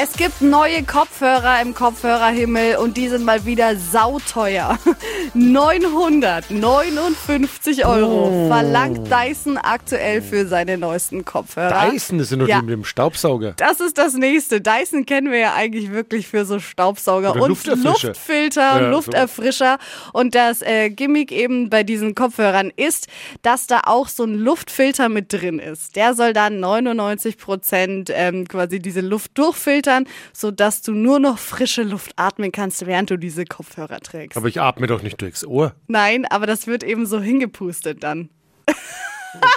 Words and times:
Es 0.00 0.12
gibt 0.12 0.40
neue 0.42 0.84
Kopfhörer 0.84 1.60
im 1.60 1.74
Kopfhörerhimmel 1.74 2.76
und 2.76 2.96
die 2.96 3.08
sind 3.08 3.24
mal 3.24 3.44
wieder 3.44 3.74
sauteuer. 3.74 4.78
959 5.34 7.84
Euro 7.84 8.46
verlangt 8.48 9.10
Dyson 9.10 9.58
aktuell 9.58 10.22
für 10.22 10.46
seine 10.46 10.78
neuesten 10.78 11.24
Kopfhörer. 11.24 11.90
Dyson 11.90 12.20
ist 12.20 12.30
ja 12.30 12.36
nur 12.36 12.48
Ja. 12.48 12.60
die 12.60 12.66
mit 12.66 12.74
dem 12.74 12.84
Staubsauger. 12.84 13.54
Das 13.56 13.80
ist 13.80 13.98
das 13.98 14.14
nächste. 14.14 14.60
Dyson 14.60 15.04
kennen 15.04 15.32
wir 15.32 15.40
ja 15.40 15.54
eigentlich 15.54 15.90
wirklich 15.90 16.28
für 16.28 16.44
so 16.44 16.60
Staubsauger 16.60 17.32
Oder 17.32 17.42
und 17.42 17.48
Lufterfrischer. 17.48 18.06
Luftfilter, 18.08 18.80
Ja, 18.80 18.88
Lufterfrischer. 18.90 19.78
Und 20.12 20.36
das 20.36 20.62
äh, 20.62 20.90
Gimmick 20.90 21.32
eben 21.32 21.70
bei 21.70 21.82
diesen 21.82 22.14
Kopfhörern 22.14 22.70
ist, 22.76 23.08
dass 23.42 23.66
da 23.66 23.80
auch 23.86 24.06
so 24.06 24.22
ein 24.22 24.34
Luftfilter 24.34 25.08
mit 25.08 25.32
drin 25.32 25.58
ist. 25.58 25.96
Der 25.96 26.14
soll 26.14 26.34
dann 26.34 26.60
99 26.60 27.36
Prozent 27.36 28.12
ähm, 28.14 28.46
quasi 28.46 28.78
diese 28.78 29.00
Luft 29.00 29.36
durchfiltern, 29.36 29.87
sodass 30.32 30.82
du 30.82 30.92
nur 30.92 31.18
noch 31.18 31.38
frische 31.38 31.82
Luft 31.82 32.12
atmen 32.16 32.52
kannst, 32.52 32.86
während 32.86 33.10
du 33.10 33.16
diese 33.16 33.44
Kopfhörer 33.44 34.00
trägst. 34.00 34.36
Aber 34.36 34.48
ich 34.48 34.60
atme 34.60 34.86
doch 34.86 35.02
nicht 35.02 35.20
durchs 35.20 35.44
Ohr. 35.44 35.74
Nein, 35.86 36.24
aber 36.26 36.46
das 36.46 36.66
wird 36.66 36.82
eben 36.82 37.06
so 37.06 37.20
hingepustet 37.20 38.02
dann. 38.02 38.28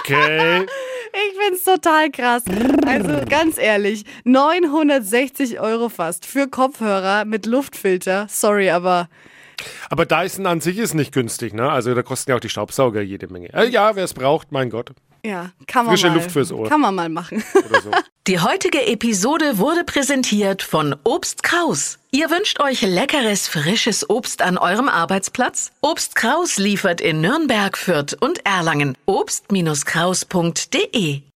Okay. 0.00 0.66
Ich 1.14 1.38
find's 1.38 1.64
total 1.64 2.10
krass. 2.10 2.42
Also 2.86 3.20
ganz 3.28 3.58
ehrlich, 3.58 4.04
960 4.24 5.60
Euro 5.60 5.90
fast 5.90 6.24
für 6.24 6.48
Kopfhörer 6.48 7.26
mit 7.26 7.44
Luftfilter. 7.44 8.28
Sorry, 8.30 8.70
aber 8.70 9.10
Aber 9.90 10.06
Dyson 10.06 10.46
an 10.46 10.62
sich 10.62 10.78
ist 10.78 10.94
nicht 10.94 11.12
günstig, 11.12 11.52
ne? 11.52 11.70
Also 11.70 11.94
da 11.94 12.02
kosten 12.02 12.30
ja 12.30 12.36
auch 12.36 12.40
die 12.40 12.48
Staubsauger 12.48 13.02
jede 13.02 13.28
Menge. 13.28 13.52
Äh, 13.52 13.68
ja, 13.68 13.94
wer 13.94 14.04
es 14.04 14.14
braucht, 14.14 14.52
mein 14.52 14.70
Gott. 14.70 14.92
Ja, 15.24 15.52
kann 15.66 15.86
man 15.86 15.94
Frische 15.94 16.08
mal. 16.08 16.16
Luft 16.16 16.32
fürs 16.32 16.52
Ohr. 16.52 16.68
Kann 16.68 16.80
man 16.80 16.94
mal 16.94 17.08
machen. 17.08 17.42
So. 17.52 17.90
Die 18.26 18.40
heutige 18.40 18.86
Episode 18.86 19.58
wurde 19.58 19.84
präsentiert 19.84 20.62
von 20.62 20.96
Obst 21.04 21.42
Kraus. 21.42 21.98
Ihr 22.10 22.30
wünscht 22.30 22.60
euch 22.60 22.82
leckeres, 22.82 23.48
frisches 23.48 24.10
Obst 24.10 24.42
an 24.42 24.58
eurem 24.58 24.88
Arbeitsplatz? 24.88 25.72
Obst 25.80 26.14
Kraus 26.14 26.58
liefert 26.58 27.00
in 27.00 27.20
Nürnberg, 27.20 27.76
Fürth 27.78 28.16
und 28.20 28.44
Erlangen. 28.44 28.96
Obst-Kraus.de 29.06 31.22